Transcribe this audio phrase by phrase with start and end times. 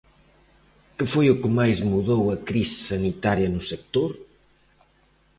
[0.97, 4.11] Que foi o que máis mudou a crise sanitaria no sector?